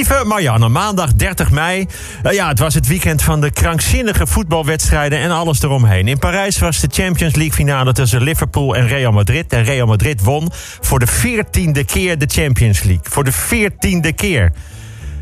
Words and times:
Lieve 0.00 0.24
Marianne, 0.24 0.68
maandag 0.68 1.14
30 1.14 1.50
mei. 1.50 1.86
Uh, 2.22 2.32
ja, 2.32 2.48
het 2.48 2.58
was 2.58 2.74
het 2.74 2.86
weekend 2.86 3.22
van 3.22 3.40
de 3.40 3.50
krankzinnige 3.50 4.26
voetbalwedstrijden 4.26 5.18
en 5.18 5.30
alles 5.30 5.62
eromheen. 5.62 6.08
In 6.08 6.18
Parijs 6.18 6.58
was 6.58 6.80
de 6.80 6.88
Champions 6.90 7.34
League 7.34 7.52
finale 7.54 7.92
tussen 7.92 8.22
Liverpool 8.22 8.76
en 8.76 8.86
Real 8.86 9.12
Madrid. 9.12 9.52
En 9.52 9.64
Real 9.64 9.86
Madrid 9.86 10.22
won 10.22 10.50
voor 10.80 10.98
de 10.98 11.06
veertiende 11.06 11.84
keer 11.84 12.18
de 12.18 12.26
Champions 12.28 12.82
League. 12.82 13.04
Voor 13.10 13.24
de 13.24 13.32
veertiende 13.32 14.12
keer. 14.12 14.52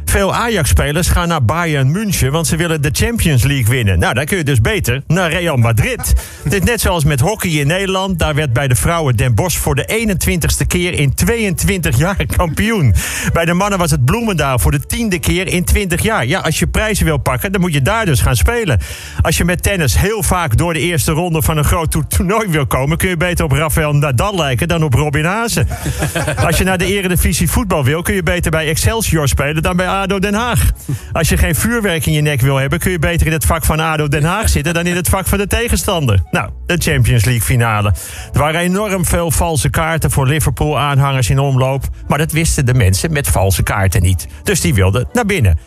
Veel 0.08 0.34
Ajax-spelers 0.34 1.08
gaan 1.08 1.28
naar 1.28 1.44
Bayern 1.44 1.90
München, 1.90 2.32
want 2.32 2.46
ze 2.46 2.56
willen 2.56 2.82
de 2.82 2.90
Champions 2.92 3.42
League 3.42 3.66
winnen. 3.66 3.98
Nou, 3.98 4.14
dan 4.14 4.24
kun 4.24 4.36
je 4.36 4.44
dus 4.44 4.60
beter 4.60 5.02
naar 5.06 5.30
Real 5.30 5.56
Madrid. 5.56 6.12
Dit 6.44 6.64
net 6.64 6.80
zoals 6.80 7.04
met 7.04 7.20
hockey 7.20 7.50
in 7.50 7.66
Nederland. 7.66 8.18
Daar 8.18 8.34
werd 8.34 8.52
bij 8.52 8.68
de 8.68 8.74
vrouwen 8.74 9.16
Den 9.16 9.34
Bosch 9.34 9.58
voor 9.58 9.74
de 9.74 10.06
21ste 10.06 10.66
keer 10.66 10.92
in 10.92 11.14
22 11.14 11.98
jaar 11.98 12.26
kampioen. 12.36 12.94
Bij 13.32 13.44
de 13.44 13.52
mannen 13.52 13.78
was 13.78 13.90
het 13.90 14.04
Bloemendaal 14.04 14.58
voor 14.58 14.70
de 14.70 14.86
tiende 14.86 15.18
keer 15.18 15.46
in 15.46 15.64
20 15.64 16.02
jaar. 16.02 16.26
Ja, 16.26 16.40
als 16.40 16.58
je 16.58 16.66
prijzen 16.66 17.04
wil 17.04 17.18
pakken, 17.18 17.52
dan 17.52 17.60
moet 17.60 17.72
je 17.72 17.82
daar 17.82 18.06
dus 18.06 18.20
gaan 18.20 18.36
spelen. 18.36 18.80
Als 19.22 19.36
je 19.36 19.44
met 19.44 19.62
tennis 19.62 19.98
heel 19.98 20.22
vaak 20.22 20.56
door 20.56 20.72
de 20.72 20.80
eerste 20.80 21.12
ronde 21.12 21.42
van 21.42 21.56
een 21.56 21.64
groot 21.64 21.96
toernooi 22.08 22.48
wil 22.48 22.66
komen, 22.66 22.96
kun 22.96 23.08
je 23.08 23.16
beter 23.16 23.44
op 23.44 23.52
Rafael 23.52 23.92
Nadal 23.92 24.34
lijken 24.34 24.68
dan 24.68 24.82
op 24.82 24.94
Robin 24.94 25.24
Hazen. 25.24 25.68
Als 26.46 26.58
je 26.58 26.64
naar 26.64 26.78
de 26.78 26.86
Eredivisie 26.86 27.50
voetbal 27.50 27.84
wil, 27.84 28.02
kun 28.02 28.14
je 28.14 28.22
beter 28.22 28.50
bij 28.50 28.68
Excelsior 28.68 29.28
spelen 29.28 29.62
dan 29.62 29.76
bij 29.76 29.86
ADO 29.98 30.18
Den 30.18 30.34
Haag. 30.34 30.70
Als 31.12 31.28
je 31.28 31.36
geen 31.36 31.54
vuurwerk 31.54 32.06
in 32.06 32.12
je 32.12 32.20
nek 32.20 32.40
wil 32.40 32.56
hebben... 32.56 32.78
kun 32.78 32.90
je 32.90 32.98
beter 32.98 33.26
in 33.26 33.32
het 33.32 33.44
vak 33.44 33.64
van 33.64 33.80
ADO 33.80 34.08
Den 34.08 34.24
Haag 34.24 34.48
zitten... 34.48 34.74
dan 34.74 34.86
in 34.86 34.96
het 34.96 35.08
vak 35.08 35.26
van 35.26 35.38
de 35.38 35.46
tegenstander. 35.46 36.20
Nou, 36.30 36.50
de 36.66 36.76
Champions 36.78 37.24
League 37.24 37.42
finale. 37.42 37.94
Er 38.32 38.38
waren 38.38 38.60
enorm 38.60 39.04
veel 39.04 39.30
valse 39.30 39.70
kaarten 39.70 40.10
voor 40.10 40.26
Liverpool-aanhangers 40.26 41.30
in 41.30 41.38
omloop... 41.38 41.84
maar 42.08 42.18
dat 42.18 42.32
wisten 42.32 42.66
de 42.66 42.74
mensen 42.74 43.12
met 43.12 43.28
valse 43.28 43.62
kaarten 43.62 44.02
niet. 44.02 44.26
Dus 44.42 44.60
die 44.60 44.74
wilden 44.74 45.08
naar 45.12 45.26
binnen. 45.26 45.58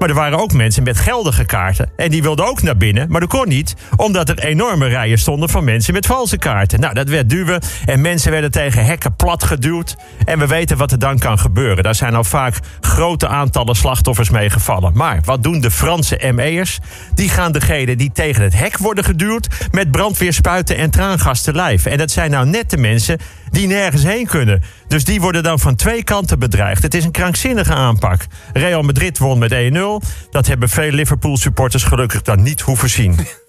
Maar 0.00 0.08
er 0.08 0.14
waren 0.14 0.38
ook 0.38 0.52
mensen 0.52 0.82
met 0.82 0.98
geldige 0.98 1.44
kaarten. 1.44 1.90
En 1.96 2.10
die 2.10 2.22
wilden 2.22 2.46
ook 2.46 2.62
naar 2.62 2.76
binnen, 2.76 3.06
maar 3.10 3.20
dat 3.20 3.28
kon 3.28 3.48
niet. 3.48 3.74
Omdat 3.96 4.28
er 4.28 4.38
enorme 4.38 4.86
rijen 4.86 5.18
stonden 5.18 5.48
van 5.48 5.64
mensen 5.64 5.94
met 5.94 6.06
valse 6.06 6.38
kaarten. 6.38 6.80
Nou, 6.80 6.94
dat 6.94 7.08
werd 7.08 7.30
duwen. 7.30 7.60
En 7.86 8.00
mensen 8.00 8.30
werden 8.30 8.50
tegen 8.50 8.84
hekken 8.84 9.16
plat 9.16 9.44
geduwd. 9.44 9.96
En 10.24 10.38
we 10.38 10.46
weten 10.46 10.76
wat 10.76 10.92
er 10.92 10.98
dan 10.98 11.18
kan 11.18 11.38
gebeuren. 11.38 11.82
Daar 11.82 11.94
zijn 11.94 12.14
al 12.14 12.24
vaak 12.24 12.58
grote 12.80 13.28
aantallen 13.28 13.76
slachtoffers 13.76 14.30
mee 14.30 14.50
gevallen. 14.50 14.92
Maar 14.94 15.20
wat 15.24 15.42
doen 15.42 15.60
de 15.60 15.70
Franse 15.70 16.32
ME'ers? 16.34 16.78
Die 17.14 17.28
gaan 17.28 17.52
degene 17.52 17.96
die 17.96 18.10
tegen 18.12 18.42
het 18.42 18.58
hek 18.58 18.78
worden 18.78 19.04
geduwd... 19.04 19.48
met 19.70 19.90
brandweerspuiten 19.90 20.76
en 20.76 20.90
traangas 20.90 21.42
te 21.42 21.54
lijf. 21.54 21.86
En 21.86 21.98
dat 21.98 22.10
zijn 22.10 22.30
nou 22.30 22.46
net 22.46 22.70
de 22.70 22.76
mensen 22.76 23.18
die 23.50 23.66
nergens 23.66 24.02
heen 24.02 24.26
kunnen. 24.26 24.62
Dus 24.88 25.04
die 25.04 25.20
worden 25.20 25.42
dan 25.42 25.58
van 25.58 25.74
twee 25.74 26.04
kanten 26.04 26.38
bedreigd. 26.38 26.82
Het 26.82 26.94
is 26.94 27.04
een 27.04 27.10
krankzinnige 27.10 27.74
aanpak. 27.74 28.26
Real 28.52 28.82
Madrid 28.82 29.18
won 29.18 29.38
met 29.38 29.52
1-0. 29.52 29.89
Dat 30.30 30.46
hebben 30.46 30.68
veel 30.68 30.90
Liverpool-supporters 30.90 31.84
gelukkig 31.84 32.22
dan 32.22 32.42
niet 32.42 32.60
hoeven 32.60 32.90
zien. 32.90 33.16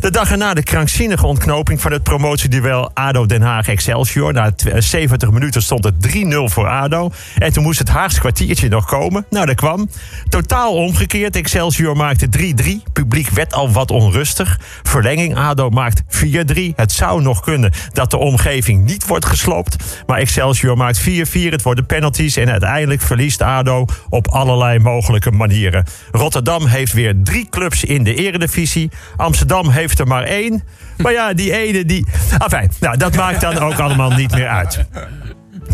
De 0.00 0.10
dag 0.10 0.30
erna 0.30 0.54
de 0.54 0.62
krankzinnige 0.62 1.26
ontknoping 1.26 1.80
van 1.80 1.92
het 1.92 2.02
promotieduel 2.02 2.90
ADO 2.94 3.26
Den 3.26 3.42
Haag-Excelsior. 3.42 4.32
Na 4.32 4.52
70 4.78 5.30
minuten 5.30 5.62
stond 5.62 5.84
het 5.84 5.94
3-0 6.08 6.10
voor 6.44 6.68
ADO. 6.68 7.10
En 7.38 7.52
toen 7.52 7.62
moest 7.62 7.78
het 7.78 7.88
Haagse 7.88 8.20
kwartiertje 8.20 8.68
nog 8.68 8.86
komen. 8.86 9.26
Nou, 9.30 9.46
dat 9.46 9.54
kwam. 9.54 9.88
Totaal 10.28 10.74
omgekeerd. 10.74 11.36
Excelsior 11.36 11.96
maakte 11.96 12.28
3-3. 12.38 12.92
Publiek 12.92 13.28
werd 13.30 13.54
al 13.54 13.70
wat 13.70 13.90
onrustig. 13.90 14.60
Verlenging 14.82 15.36
ADO 15.36 15.70
maakt 15.70 16.02
4-3. 16.02 16.74
Het 16.76 16.92
zou 16.92 17.22
nog 17.22 17.40
kunnen 17.40 17.72
dat 17.92 18.10
de 18.10 18.16
omgeving 18.16 18.84
niet 18.84 19.06
wordt 19.06 19.26
gesloopt. 19.26 19.76
Maar 20.06 20.18
Excelsior 20.18 20.76
maakt 20.76 21.00
4-4. 21.00 21.04
Het 21.32 21.62
worden 21.62 21.86
penalties. 21.86 22.36
En 22.36 22.50
uiteindelijk 22.50 23.00
verliest 23.00 23.42
ADO 23.42 23.84
op 24.08 24.28
allerlei 24.28 24.78
mogelijke 24.78 25.30
manieren. 25.30 25.84
Rotterdam 26.10 26.66
heeft 26.66 26.92
weer 26.92 27.14
drie 27.22 27.46
clubs 27.50 27.84
in 27.84 28.04
de 28.04 28.14
eredivisie. 28.14 28.90
Amsterdam 29.16 29.48
Amsterdam 29.50 29.80
heeft 29.82 29.98
er 29.98 30.06
maar 30.06 30.22
één. 30.22 30.62
Maar 30.96 31.12
ja, 31.12 31.32
die 31.32 31.52
ene 31.52 31.84
die. 31.84 32.06
Enfin, 32.38 32.70
nou, 32.80 32.96
dat 32.96 33.16
maakt 33.16 33.40
dan 33.40 33.58
ook 33.58 33.78
allemaal 33.78 34.10
niet 34.10 34.30
meer 34.34 34.48
uit. 34.48 34.84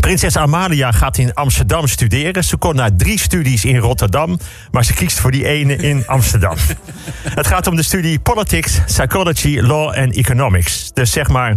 Prinses 0.00 0.36
Amalia 0.36 0.92
gaat 0.92 1.18
in 1.18 1.34
Amsterdam 1.34 1.86
studeren. 1.86 2.44
Ze 2.44 2.56
kon 2.56 2.74
naar 2.74 2.96
drie 2.96 3.18
studies 3.18 3.64
in 3.64 3.76
Rotterdam, 3.76 4.38
maar 4.70 4.84
ze 4.84 4.94
kiest 4.94 5.20
voor 5.20 5.30
die 5.30 5.46
ene 5.46 5.76
in 5.76 6.06
Amsterdam. 6.06 6.56
Het 7.34 7.46
gaat 7.46 7.66
om 7.66 7.76
de 7.76 7.82
studie 7.82 8.18
Politics, 8.18 8.80
Psychology, 8.86 9.58
Law 9.60 9.92
en 9.94 10.10
Economics. 10.10 10.92
Dus 10.92 11.10
zeg 11.10 11.28
maar 11.28 11.56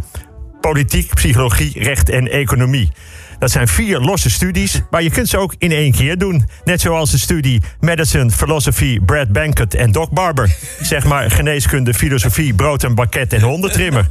politiek, 0.62 1.14
psychologie, 1.14 1.84
recht 1.84 2.10
en 2.10 2.32
economie. 2.32 2.92
Dat 3.40 3.52
zijn 3.52 3.68
vier 3.68 4.00
losse 4.00 4.30
studies, 4.30 4.82
maar 4.90 5.04
je 5.04 5.10
kunt 5.10 5.30
ze 5.30 5.38
ook 5.38 5.54
in 5.58 5.72
één 5.72 5.92
keer 5.92 6.18
doen. 6.18 6.48
Net 6.64 6.82
zoals 6.82 7.12
de 7.12 7.18
studie 7.18 7.62
Medicine, 7.80 8.32
Philosophy, 8.32 9.00
Brad 9.00 9.32
Banquet 9.32 9.76
en 9.76 9.92
Doc 9.92 10.10
Barber. 10.10 10.56
Zeg 10.82 11.04
maar 11.04 11.32
geneeskunde, 11.32 11.94
filosofie, 11.94 12.54
brood 12.54 12.84
en 12.84 12.96
bakket 12.96 13.34
en 13.34 13.42
hondentrimmer. 13.42 14.08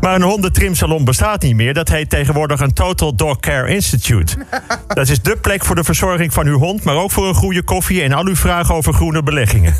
Maar 0.00 0.14
een 0.14 0.22
hondentrimsalon 0.22 1.04
bestaat 1.04 1.42
niet 1.42 1.56
meer. 1.56 1.74
Dat 1.74 1.88
heet 1.88 2.10
tegenwoordig 2.10 2.60
een 2.60 2.72
Total 2.72 3.14
Dog 3.14 3.40
Care 3.40 3.68
Institute. 3.68 4.36
Dat 4.88 5.08
is 5.08 5.22
de 5.22 5.36
plek 5.36 5.64
voor 5.64 5.74
de 5.74 5.84
verzorging 5.84 6.32
van 6.32 6.46
uw 6.46 6.58
hond, 6.58 6.84
maar 6.84 6.96
ook 6.96 7.10
voor 7.10 7.28
een 7.28 7.34
goede 7.34 7.62
koffie 7.62 8.02
en 8.02 8.12
al 8.12 8.26
uw 8.26 8.36
vragen 8.36 8.74
over 8.74 8.92
groene 8.92 9.22
beleggingen. 9.22 9.74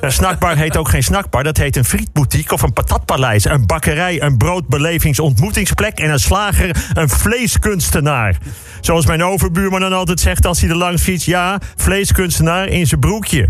Een 0.00 0.12
snackbar 0.12 0.56
heet 0.56 0.76
ook 0.76 0.88
geen 0.88 1.02
snackbar, 1.02 1.44
dat 1.44 1.56
heet 1.56 1.76
een 1.76 1.84
frietboutique 1.84 2.54
of 2.54 2.62
een 2.62 2.72
patatpaleis. 2.72 3.44
Een 3.44 3.66
bakkerij, 3.66 4.22
een 4.22 4.36
broodbelevingsontmoetingsplek 4.36 5.98
en 5.98 6.10
een 6.10 6.18
slager, 6.18 6.76
een 6.94 7.08
vleeskunstenaar. 7.08 8.36
Zoals 8.80 9.06
mijn 9.06 9.24
overbuurman 9.24 9.80
dan 9.80 9.92
altijd 9.92 10.20
zegt 10.20 10.46
als 10.46 10.60
hij 10.60 10.70
er 10.70 10.76
langs 10.76 11.02
fietst: 11.02 11.26
ja, 11.26 11.60
vleeskunstenaar 11.76 12.68
in 12.68 12.86
zijn 12.86 13.00
broekje. 13.00 13.48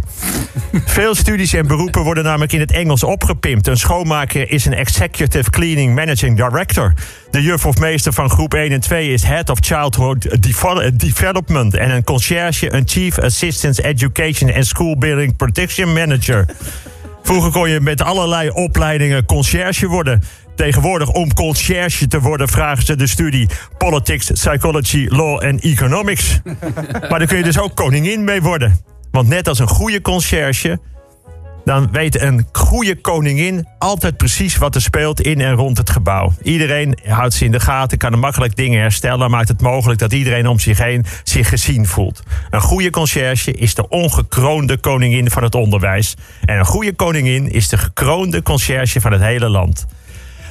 Veel 0.85 1.15
studies 1.15 1.53
en 1.53 1.67
beroepen 1.67 2.03
worden 2.03 2.25
namelijk 2.25 2.53
in 2.53 2.61
het 2.61 2.73
Engels 2.73 3.05
opgepimpt. 3.05 3.67
Een 3.67 3.77
schoonmaker 3.77 4.51
is 4.51 4.65
een 4.65 4.75
executive 4.75 5.51
cleaning 5.51 5.95
managing 5.95 6.37
director. 6.37 6.95
De 7.31 7.43
juf 7.43 7.67
of 7.67 7.79
meester 7.79 8.13
van 8.13 8.31
groep 8.31 8.55
1 8.55 8.73
en 8.73 8.81
2 8.81 9.13
is 9.13 9.23
Head 9.23 9.51
of 9.51 9.59
Childhood 9.61 10.43
Development. 11.01 11.75
En 11.75 11.91
een 11.91 12.05
conciërge, 12.05 12.73
een 12.73 12.83
Chief 12.87 13.19
Assistant 13.19 13.83
Education 13.83 14.55
and 14.55 14.67
School 14.67 14.99
Building 14.99 15.37
Protection 15.37 15.93
Manager. 15.93 16.36
Vroeger 17.23 17.51
kon 17.51 17.71
je 17.71 17.81
met 17.81 18.03
allerlei 18.03 18.51
opleidingen 18.51 19.25
conciërge 19.25 19.87
worden. 19.87 20.23
Tegenwoordig 20.57 21.13
om 21.13 21.35
conciërge 21.35 22.07
te 22.07 22.21
worden 22.21 22.49
vragen 22.49 22.85
ze 22.85 22.97
de 22.97 23.07
studie 23.07 23.49
Politics, 23.79 24.31
Psychology, 24.31 25.07
Law 25.09 25.45
en 25.45 25.61
Economics. 25.61 26.41
maar 27.09 27.19
daar 27.19 27.27
kun 27.27 27.37
je 27.37 27.43
dus 27.43 27.59
ook 27.59 27.75
koningin 27.75 28.25
mee 28.25 28.43
worden. 28.43 28.81
Want 29.11 29.29
net 29.29 29.49
als 29.49 29.59
een 29.59 29.69
goede 29.69 30.01
conciërge 30.01 30.79
dan 31.67 31.89
weet 31.93 32.21
een 32.21 32.47
goede 32.53 33.01
koningin 33.01 33.67
altijd 33.79 34.17
precies 34.17 34.57
wat 34.57 34.75
er 34.75 34.83
speelt 34.83 35.21
in 35.21 35.41
en 35.41 35.53
rond 35.53 35.79
het 35.79 35.91
gebouw. 35.91 36.33
Iedereen 36.43 36.99
houdt 37.05 37.35
ze 37.35 37.45
in 37.45 37.51
de 37.51 37.61
gaten, 37.61 37.99
kan 37.99 38.13
er 38.13 38.19
makkelijk 38.19 38.57
dingen 38.57 38.81
herstellen, 38.81 39.31
maakt 39.31 39.49
het 39.49 39.61
mogelijk 39.61 39.99
dat 39.99 40.13
iedereen 40.13 40.47
om 40.47 40.59
zich 40.59 40.79
heen 40.79 41.05
zich 41.25 41.49
gezien 41.49 41.87
voelt. 41.87 42.23
Een 42.51 42.61
goede 42.61 42.91
conciërge 42.91 43.53
is 43.53 43.75
de 43.75 43.89
ongekroonde 43.89 44.79
koningin 44.79 45.31
van 45.31 45.43
het 45.43 45.55
onderwijs. 45.55 46.15
En 46.45 46.59
een 46.59 46.65
goede 46.65 46.95
koningin 46.95 47.53
is 47.53 47.69
de 47.69 47.79
gekroonde 47.79 48.43
conciërge 48.43 49.01
van 49.01 49.13
het 49.13 49.23
hele 49.23 49.49
land. 49.49 49.87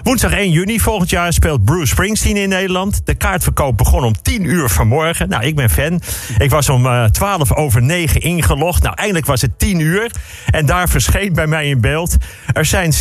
Woensdag 0.06 0.32
1 0.32 0.52
juni 0.52 0.80
volgend 0.80 1.10
jaar 1.10 1.34
speelt 1.34 1.66
Bruce 1.66 1.86
Springsteen 1.86 2.38
in 2.38 2.50
Nederland. 2.50 3.02
De 3.06 3.16
kaartverkoop 3.16 3.78
begon 3.78 4.04
om 4.04 4.22
10 4.22 4.44
uur 4.44 4.70
vanmorgen. 4.70 5.30
Nou, 5.30 5.44
ik 5.44 5.56
ben 5.56 5.70
fan. 5.70 6.02
Ik 6.38 6.50
was 6.50 6.70
om 6.70 6.86
uh, 6.86 7.04
eh, 7.04 7.10
12 7.10 7.54
over 7.54 7.82
9 7.82 8.22
ingelogd. 8.22 8.84
Nou, 8.84 8.96
eindelijk 8.96 9.26
was 9.26 9.42
het 9.42 9.60
10 9.60 9.80
uur. 9.80 10.12
En 10.52 10.66
daar 10.66 10.90
verscheen 10.90 11.34
bij 11.34 11.48
mij 11.48 11.68
in 11.68 11.82
beeld... 11.82 12.16
er 12.54 12.66
zijn 12.66 12.94
36.107 12.94 12.98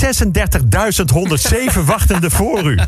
wachtende 1.85 2.31
voor 2.31 2.65
u. 2.65 2.79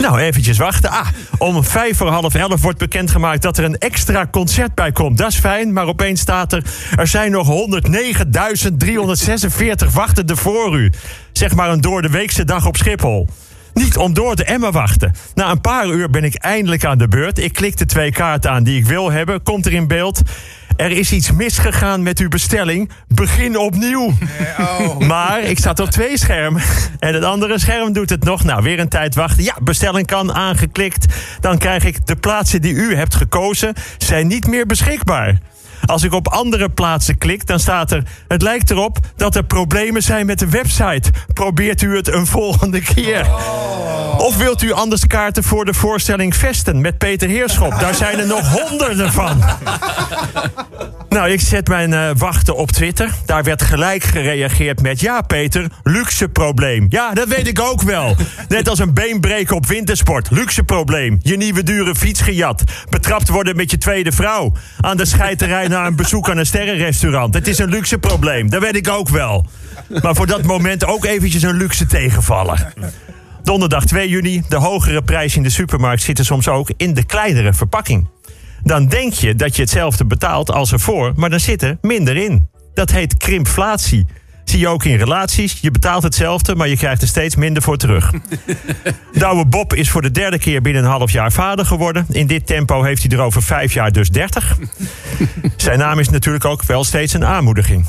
Nou, 0.00 0.18
eventjes 0.18 0.58
wachten. 0.58 0.90
Ah, 0.90 1.08
om 1.38 1.64
5 1.64 1.96
voor 1.96 2.08
half 2.08 2.34
11 2.34 2.60
wordt 2.62 2.78
bekendgemaakt... 2.78 3.42
dat 3.42 3.58
er 3.58 3.64
een 3.64 3.78
extra 3.78 4.26
concert 4.30 4.74
bij 4.74 4.92
komt. 4.92 5.18
Dat 5.18 5.30
is 5.30 5.38
fijn, 5.38 5.72
maar 5.72 5.86
opeens 5.86 6.20
staat 6.20 6.52
er... 6.52 6.64
er 6.96 7.06
zijn 7.06 7.30
nog 7.30 7.48
109.346 9.86 9.92
wachtende 9.92 10.36
voor 10.36 10.78
u. 10.78 10.92
Zeg 11.32 11.54
maar 11.54 11.70
een 11.70 11.80
door 11.80 12.02
de 12.02 12.10
weekse 12.10 12.44
dag 12.44 12.66
op 12.66 12.76
Schiphol. 12.76 13.28
Niet 13.74 13.96
om 13.96 14.14
door 14.14 14.34
te 14.34 14.44
emmen 14.44 14.72
wachten. 14.72 15.12
Na 15.34 15.50
een 15.50 15.60
paar 15.60 15.86
uur 15.86 16.10
ben 16.10 16.24
ik 16.24 16.34
eindelijk 16.34 16.84
aan 16.84 16.98
de 16.98 17.08
beurt. 17.08 17.38
Ik 17.38 17.52
klik 17.52 17.76
de 17.76 17.86
twee 17.86 18.12
kaarten 18.12 18.50
aan 18.50 18.62
die 18.62 18.78
ik 18.78 18.86
wil 18.86 19.10
hebben. 19.10 19.42
Komt 19.42 19.66
er 19.66 19.72
in 19.72 19.86
beeld. 19.86 20.22
Er 20.76 20.90
is 20.90 21.12
iets 21.12 21.32
misgegaan 21.32 22.02
met 22.02 22.18
uw 22.18 22.28
bestelling. 22.28 22.90
Begin 23.08 23.58
opnieuw. 23.58 24.12
Oh. 24.58 24.98
Maar 25.08 25.42
ik 25.42 25.58
zat 25.58 25.80
op 25.80 25.90
twee 25.90 26.18
schermen. 26.18 26.62
En 26.98 27.14
het 27.14 27.24
andere 27.24 27.58
scherm 27.58 27.92
doet 27.92 28.10
het 28.10 28.24
nog. 28.24 28.44
Nou, 28.44 28.62
weer 28.62 28.78
een 28.78 28.88
tijd 28.88 29.14
wachten. 29.14 29.44
Ja, 29.44 29.56
bestelling 29.62 30.06
kan 30.06 30.32
aangeklikt. 30.32 31.06
Dan 31.40 31.58
krijg 31.58 31.84
ik 31.84 32.06
de 32.06 32.16
plaatsen 32.16 32.62
die 32.62 32.74
u 32.74 32.94
hebt 32.94 33.14
gekozen. 33.14 33.74
zijn 33.98 34.26
niet 34.26 34.46
meer 34.46 34.66
beschikbaar. 34.66 35.38
Als 35.90 36.02
ik 36.02 36.12
op 36.12 36.28
andere 36.28 36.68
plaatsen 36.68 37.18
klik, 37.18 37.46
dan 37.46 37.60
staat 37.60 37.90
er... 37.90 38.02
Het 38.28 38.42
lijkt 38.42 38.70
erop 38.70 38.98
dat 39.16 39.36
er 39.36 39.44
problemen 39.44 40.02
zijn 40.02 40.26
met 40.26 40.38
de 40.38 40.48
website. 40.48 41.10
Probeert 41.34 41.82
u 41.82 41.96
het 41.96 42.08
een 42.08 42.26
volgende 42.26 42.80
keer. 42.80 43.26
Of 44.18 44.36
wilt 44.36 44.62
u 44.62 44.72
anders 44.72 45.06
kaarten 45.06 45.44
voor 45.44 45.64
de 45.64 45.74
voorstelling 45.74 46.36
Vesten 46.36 46.80
met 46.80 46.98
Peter 46.98 47.28
Heerschop? 47.28 47.80
Daar 47.80 47.94
zijn 47.94 48.18
er 48.18 48.26
nog 48.26 48.48
honderden 48.48 49.12
van. 49.12 49.42
Nou, 51.10 51.30
ik 51.30 51.40
zet 51.40 51.68
mijn 51.68 51.90
uh, 51.90 52.10
wachten 52.16 52.56
op 52.56 52.70
Twitter. 52.70 53.10
Daar 53.26 53.42
werd 53.42 53.62
gelijk 53.62 54.02
gereageerd 54.02 54.82
met... 54.82 55.00
Ja, 55.00 55.20
Peter, 55.20 55.66
luxe 55.82 56.28
probleem. 56.28 56.86
Ja, 56.88 57.12
dat 57.12 57.28
weet 57.28 57.46
ik 57.46 57.60
ook 57.60 57.82
wel. 57.82 58.16
Net 58.48 58.68
als 58.68 58.78
een 58.78 58.94
beenbreken 58.94 59.56
op 59.56 59.66
wintersport. 59.66 60.30
Luxe 60.30 60.62
probleem. 60.62 61.18
Je 61.22 61.36
nieuwe 61.36 61.62
dure 61.62 61.94
fiets 61.94 62.20
gejat. 62.20 62.62
Betrapt 62.90 63.28
worden 63.28 63.56
met 63.56 63.70
je 63.70 63.78
tweede 63.78 64.12
vrouw. 64.12 64.52
Aan 64.80 64.96
de 64.96 65.04
scheiterij 65.04 65.68
een 65.86 65.96
bezoek 65.96 66.30
aan 66.30 66.38
een 66.38 66.46
sterrenrestaurant. 66.46 67.34
Het 67.34 67.48
is 67.48 67.58
een 67.58 67.68
luxe 67.68 67.98
probleem. 67.98 68.50
Dat 68.50 68.62
weet 68.62 68.76
ik 68.76 68.88
ook 68.88 69.08
wel. 69.08 69.46
Maar 70.02 70.14
voor 70.14 70.26
dat 70.26 70.42
moment 70.42 70.84
ook 70.84 71.04
eventjes 71.04 71.42
een 71.42 71.56
luxe 71.56 71.86
tegenvaller. 71.86 72.72
Donderdag 73.42 73.84
2 73.84 74.08
juni. 74.08 74.42
De 74.48 74.56
hogere 74.56 75.02
prijs 75.02 75.36
in 75.36 75.42
de 75.42 75.50
supermarkt 75.50 76.02
zitten 76.02 76.24
soms 76.24 76.48
ook 76.48 76.70
in 76.76 76.94
de 76.94 77.04
kleinere 77.04 77.52
verpakking. 77.52 78.08
Dan 78.62 78.86
denk 78.86 79.12
je 79.12 79.34
dat 79.34 79.56
je 79.56 79.62
hetzelfde 79.62 80.04
betaalt 80.04 80.50
als 80.50 80.72
ervoor, 80.72 81.12
maar 81.16 81.30
dan 81.30 81.40
zit 81.40 81.62
er 81.62 81.78
minder 81.80 82.16
in. 82.16 82.48
Dat 82.74 82.90
heet 82.90 83.16
krimpflatie. 83.16 84.06
Zie 84.50 84.58
je 84.58 84.68
ook 84.68 84.84
in 84.84 84.96
relaties. 84.96 85.58
Je 85.60 85.70
betaalt 85.70 86.02
hetzelfde, 86.02 86.54
maar 86.54 86.68
je 86.68 86.76
krijgt 86.76 87.02
er 87.02 87.08
steeds 87.08 87.36
minder 87.36 87.62
voor 87.62 87.76
terug. 87.76 88.10
Douwe 89.12 89.46
Bob 89.46 89.74
is 89.74 89.90
voor 89.90 90.02
de 90.02 90.10
derde 90.10 90.38
keer 90.38 90.62
binnen 90.62 90.84
een 90.84 90.90
half 90.90 91.10
jaar 91.10 91.32
vader 91.32 91.66
geworden. 91.66 92.06
In 92.08 92.26
dit 92.26 92.46
tempo 92.46 92.82
heeft 92.82 93.02
hij 93.02 93.18
er 93.18 93.24
over 93.24 93.42
vijf 93.42 93.72
jaar 93.72 93.92
dus 93.92 94.10
dertig. 94.10 94.56
Zijn 95.56 95.78
naam 95.78 95.98
is 95.98 96.08
natuurlijk 96.08 96.44
ook 96.44 96.62
wel 96.62 96.84
steeds 96.84 97.12
een 97.12 97.24
aanmoediging. 97.24 97.86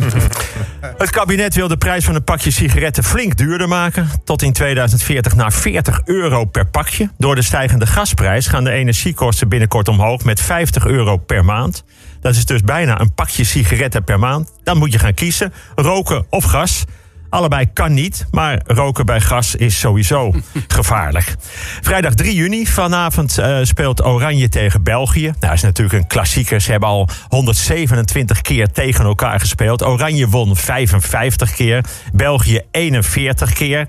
Het 0.98 1.10
kabinet 1.10 1.54
wil 1.54 1.68
de 1.68 1.76
prijs 1.76 2.04
van 2.04 2.14
een 2.14 2.24
pakje 2.24 2.50
sigaretten 2.50 3.04
flink 3.04 3.36
duurder 3.36 3.68
maken. 3.68 4.08
Tot 4.24 4.42
in 4.42 4.52
2040 4.52 5.34
naar 5.36 5.52
40 5.52 6.00
euro 6.04 6.44
per 6.44 6.66
pakje. 6.66 7.10
Door 7.18 7.34
de 7.34 7.42
stijgende 7.42 7.86
gasprijs 7.86 8.46
gaan 8.46 8.64
de 8.64 8.70
energiekosten 8.70 9.48
binnenkort 9.48 9.88
omhoog 9.88 10.24
met 10.24 10.40
50 10.40 10.86
euro 10.86 11.16
per 11.16 11.44
maand. 11.44 11.84
Dat 12.20 12.34
is 12.34 12.46
dus 12.46 12.60
bijna 12.60 13.00
een 13.00 13.14
pakje 13.14 13.44
sigaretten 13.44 14.04
per 14.04 14.18
maand. 14.18 14.52
Dan 14.62 14.78
moet 14.78 14.92
je 14.92 14.98
gaan 14.98 15.14
kiezen: 15.14 15.52
roken 15.74 16.26
of 16.30 16.44
gas. 16.44 16.84
Allebei 17.30 17.72
kan 17.72 17.94
niet, 17.94 18.26
maar 18.30 18.62
roken 18.66 19.06
bij 19.06 19.20
gas 19.20 19.54
is 19.54 19.78
sowieso 19.78 20.34
gevaarlijk. 20.78 21.34
Vrijdag 21.80 22.14
3 22.14 22.34
juni, 22.34 22.66
vanavond 22.66 23.38
uh, 23.38 23.58
speelt 23.62 24.04
Oranje 24.04 24.48
tegen 24.48 24.82
België. 24.82 25.24
Nou, 25.24 25.36
dat 25.40 25.52
is 25.52 25.62
natuurlijk 25.62 26.02
een 26.02 26.06
klassieker. 26.06 26.60
Ze 26.60 26.70
hebben 26.70 26.88
al 26.88 27.08
127 27.28 28.40
keer 28.40 28.70
tegen 28.70 29.04
elkaar 29.04 29.40
gespeeld. 29.40 29.84
Oranje 29.84 30.28
won 30.28 30.56
55 30.56 31.52
keer, 31.52 31.84
België 32.12 32.60
41 32.70 33.52
keer. 33.52 33.86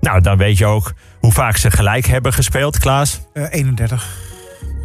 Nou, 0.00 0.20
dan 0.20 0.36
weet 0.36 0.58
je 0.58 0.66
ook 0.66 0.92
hoe 1.20 1.32
vaak 1.32 1.56
ze 1.56 1.70
gelijk 1.70 2.06
hebben 2.06 2.32
gespeeld, 2.32 2.78
Klaas. 2.78 3.20
Uh, 3.34 3.44
31. 3.50 4.37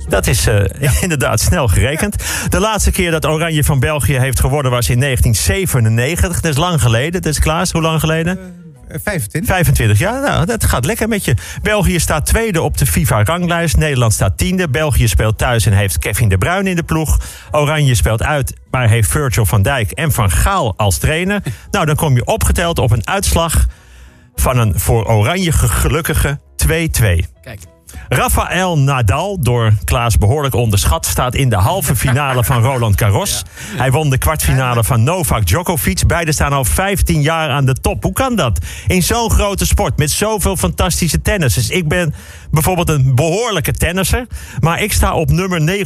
Dat 0.08 0.28
is 0.28 0.48
uh, 0.48 0.66
ja. 0.80 0.92
inderdaad 1.02 1.40
snel 1.40 1.68
gerekend. 1.68 2.16
De 2.50 2.60
laatste 2.60 2.92
keer 2.92 3.12
dat 3.12 3.26
Oranje 3.26 3.64
van 3.64 3.80
België 3.80 4.18
heeft 4.18 4.40
gewonnen 4.40 4.72
was 4.72 4.90
in 4.90 5.00
1997. 5.00 6.42
Dat 6.42 6.52
is 6.52 6.58
lang 6.58 6.82
geleden. 6.82 7.22
Dat 7.22 7.32
is 7.32 7.40
Klaas, 7.40 7.72
hoe 7.72 7.82
lang 7.82 8.00
geleden? 8.00 8.38
Uh, 8.38 8.98
25. 9.04 9.46
25, 9.56 10.00
ja, 10.00 10.20
nou, 10.20 10.46
dat 10.46 10.66
gaat 10.66 10.86
lekker 10.86 11.08
met 11.08 11.26
je. 11.26 11.36
België 11.62 12.00
staat 12.00 12.26
tweede 12.26 12.62
op 12.62 12.78
de 12.78 12.86
FIFA-ranglijst. 12.86 13.78
Nederland 13.78 14.14
staat 14.14 14.38
tiende. 14.38 14.70
België 14.70 15.08
speelt 15.08 15.38
thuis 15.38 15.66
en 15.66 15.74
heeft 15.74 15.98
Kevin 15.98 16.30
de 16.30 16.38
Bruyne 16.38 16.70
in 16.70 16.76
de 16.76 16.84
ploeg. 16.84 17.20
Oranje 17.52 17.96
speelt 17.96 18.24
uit, 18.24 18.54
maar 18.72 18.90
heeft 18.90 19.10
Virgil 19.10 19.46
van 19.46 19.62
Dijk 19.62 19.92
en 19.92 20.12
Van 20.12 20.32
Gaal 20.32 20.74
als 20.78 20.98
trainer. 20.98 21.42
Nou, 21.72 21.86
dan 21.86 21.96
kom 21.96 22.16
je 22.16 22.26
opgeteld 22.26 22.80
op 22.80 22.92
een 22.92 23.08
uitslag 23.08 23.66
van 24.36 24.58
een 24.58 24.80
voor 24.80 25.06
Oranje 25.06 25.52
gelukkige 25.52 26.40
2-2. 26.66 26.70
Kijk. 26.70 27.60
Rafael 28.10 28.80
Nadal, 28.80 29.38
door 29.40 29.74
Klaas 29.84 30.18
behoorlijk 30.18 30.56
onderschat, 30.56 31.06
staat 31.06 31.36
in 31.36 31.50
de 31.50 31.56
halve 31.56 31.96
finale 31.96 32.44
van 32.44 32.62
Roland 32.70 33.00
Garros. 33.00 33.44
Hij 33.78 33.92
won 33.92 34.10
de 34.10 34.18
kwartfinale 34.18 34.84
van 34.84 35.04
Novak 35.04 35.46
Djokovic. 35.46 36.08
Beiden 36.08 36.34
staan 36.34 36.54
al 36.54 36.66
15 36.66 37.22
jaar 37.22 37.50
aan 37.50 37.66
de 37.66 37.74
top. 37.74 38.04
Hoe 38.04 38.14
kan 38.14 38.36
dat? 38.36 38.60
In 38.88 39.04
zo'n 39.04 39.32
grote 39.32 39.66
sport 39.66 39.98
met 39.98 40.12
zoveel 40.12 40.58
fantastische 40.58 41.22
tennissers. 41.22 41.70
Ik 41.70 41.88
ben 41.88 42.14
bijvoorbeeld 42.52 42.90
een 42.90 43.16
behoorlijke 43.16 43.72
tennisser, 43.72 44.28
maar 44.60 44.82
ik 44.82 44.94
sta 44.94 45.14
op 45.14 45.30
nummer 45.32 45.86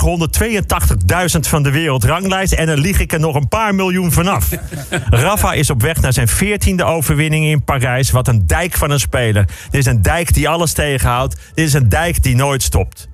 982.000 1.33 1.39
van 1.39 1.63
de 1.63 1.71
wereldranglijst 1.71 2.53
en 2.53 2.65
dan 2.65 2.79
lieg 2.79 2.99
ik 2.99 3.13
er 3.13 3.19
nog 3.19 3.35
een 3.35 3.47
paar 3.47 3.75
miljoen 3.75 4.11
vanaf. 4.11 4.49
Rafa 5.09 5.53
is 5.53 5.69
op 5.69 5.81
weg 5.81 6.01
naar 6.01 6.13
zijn 6.13 6.29
14e 6.29 6.83
overwinning 6.83 7.45
in 7.45 7.63
Parijs. 7.63 8.11
Wat 8.11 8.27
een 8.27 8.47
dijk 8.47 8.73
van 8.73 8.91
een 8.91 8.99
speler. 8.99 9.45
Dit 9.45 9.79
is 9.79 9.85
een 9.85 10.01
dijk 10.01 10.33
die 10.33 10.49
alles 10.49 10.73
tegenhoudt. 10.73 11.35
Dit 11.53 11.65
is 11.65 11.73
een 11.73 11.89
dijk 11.89 12.06
die 12.15 12.35
nooit 12.35 12.63
stopt. 12.63 13.09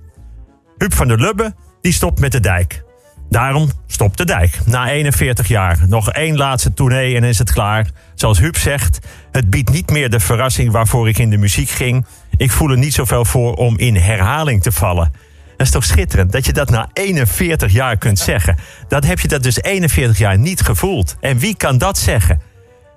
Huub 0.77 0.93
van 0.93 1.07
der 1.07 1.19
Lubbe, 1.19 1.55
die 1.81 1.93
stopt 1.93 2.19
met 2.19 2.31
de 2.31 2.39
dijk. 2.39 2.83
Daarom 3.29 3.69
stopt 3.87 4.17
de 4.17 4.25
dijk. 4.25 4.59
Na 4.65 4.89
41 4.89 5.47
jaar. 5.47 5.79
Nog 5.87 6.11
één 6.11 6.37
laatste 6.37 6.73
tournee 6.73 7.15
en 7.15 7.23
is 7.23 7.37
het 7.37 7.51
klaar. 7.51 7.87
Zoals 8.15 8.39
Huub 8.39 8.57
zegt, 8.57 8.99
het 9.31 9.49
biedt 9.49 9.69
niet 9.69 9.89
meer 9.89 10.09
de 10.09 10.19
verrassing 10.19 10.71
waarvoor 10.71 11.07
ik 11.07 11.17
in 11.17 11.29
de 11.29 11.37
muziek 11.37 11.69
ging. 11.69 12.05
Ik 12.37 12.51
voel 12.51 12.69
er 12.69 12.77
niet 12.77 12.93
zoveel 12.93 13.25
voor 13.25 13.53
om 13.53 13.77
in 13.77 13.95
herhaling 13.95 14.61
te 14.61 14.71
vallen. 14.71 15.11
Dat 15.57 15.67
is 15.67 15.71
toch 15.71 15.83
schitterend 15.83 16.31
dat 16.31 16.45
je 16.45 16.53
dat 16.53 16.69
na 16.69 16.89
41 16.93 17.71
jaar 17.71 17.97
kunt 17.97 18.19
zeggen. 18.19 18.57
Dat 18.87 19.05
heb 19.05 19.19
je 19.19 19.27
dat 19.27 19.43
dus 19.43 19.61
41 19.61 20.17
jaar 20.17 20.37
niet 20.37 20.61
gevoeld. 20.61 21.15
En 21.19 21.37
wie 21.37 21.55
kan 21.55 21.77
dat 21.77 21.97
zeggen? 21.97 22.41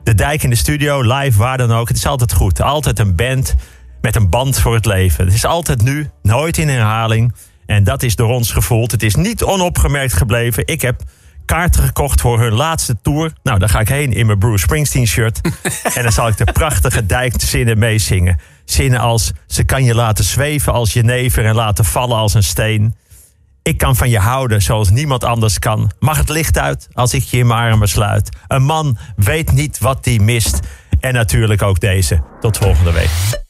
De 0.02 0.14
dijk 0.14 0.42
in 0.42 0.50
de 0.50 0.56
studio, 0.56 1.02
live, 1.02 1.38
waar 1.38 1.58
dan 1.58 1.72
ook. 1.72 1.88
Het 1.88 1.96
is 1.96 2.06
altijd 2.06 2.32
goed. 2.32 2.60
Altijd 2.60 2.98
een 2.98 3.14
band 3.14 3.54
met 4.06 4.16
een 4.16 4.30
band 4.30 4.60
voor 4.60 4.74
het 4.74 4.86
leven. 4.86 5.24
Het 5.24 5.34
is 5.34 5.44
altijd 5.44 5.82
nu, 5.82 6.10
nooit 6.22 6.58
in 6.58 6.68
herhaling. 6.68 7.34
En 7.66 7.84
dat 7.84 8.02
is 8.02 8.16
door 8.16 8.28
ons 8.28 8.50
gevoeld. 8.50 8.90
Het 8.90 9.02
is 9.02 9.14
niet 9.14 9.42
onopgemerkt 9.42 10.12
gebleven. 10.12 10.66
Ik 10.66 10.82
heb 10.82 11.02
kaarten 11.44 11.82
gekocht 11.82 12.20
voor 12.20 12.40
hun 12.40 12.52
laatste 12.52 12.96
tour. 13.02 13.32
Nou, 13.42 13.58
daar 13.58 13.68
ga 13.68 13.80
ik 13.80 13.88
heen 13.88 14.12
in 14.12 14.26
mijn 14.26 14.38
Bruce 14.38 14.58
Springsteen 14.58 15.06
shirt. 15.06 15.40
en 15.96 16.02
dan 16.02 16.12
zal 16.12 16.28
ik 16.28 16.36
de 16.36 16.52
prachtige 16.52 17.06
dijkzinnen 17.06 17.78
meezingen. 17.78 18.40
Zinnen 18.64 19.00
als, 19.00 19.32
ze 19.46 19.64
kan 19.64 19.84
je 19.84 19.94
laten 19.94 20.24
zweven 20.24 20.72
als 20.72 20.92
je 20.92 21.02
never 21.02 21.44
en 21.44 21.54
laten 21.54 21.84
vallen 21.84 22.16
als 22.16 22.34
een 22.34 22.42
steen. 22.42 22.94
Ik 23.62 23.78
kan 23.78 23.96
van 23.96 24.10
je 24.10 24.18
houden 24.18 24.62
zoals 24.62 24.90
niemand 24.90 25.24
anders 25.24 25.58
kan. 25.58 25.90
Mag 25.98 26.16
het 26.16 26.28
licht 26.28 26.58
uit 26.58 26.88
als 26.92 27.14
ik 27.14 27.22
je 27.22 27.38
in 27.38 27.46
mijn 27.46 27.60
armen 27.60 27.88
sluit. 27.88 28.36
Een 28.48 28.62
man 28.62 28.98
weet 29.16 29.52
niet 29.52 29.78
wat 29.78 30.04
hij 30.04 30.18
mist. 30.18 30.60
En 31.00 31.14
natuurlijk 31.14 31.62
ook 31.62 31.80
deze. 31.80 32.22
Tot 32.40 32.58
volgende 32.58 32.92
week. 32.92 33.44